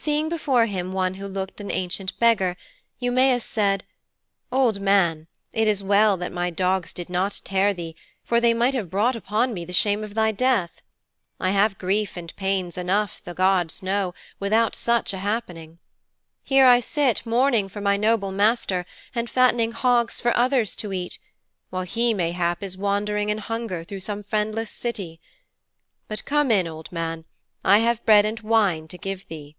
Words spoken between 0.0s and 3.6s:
Seeing before him one who looked an ancient beggar, Eumæus